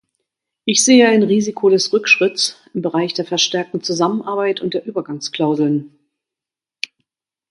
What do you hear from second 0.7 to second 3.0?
sehe ein Risiko des Rückschritts im